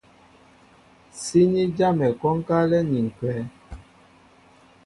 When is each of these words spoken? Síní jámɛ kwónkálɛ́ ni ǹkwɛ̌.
Síní 1.21 1.61
jámɛ 1.77 2.07
kwónkálɛ́ 2.19 2.81
ni 2.89 2.99
ǹkwɛ̌. 3.07 3.37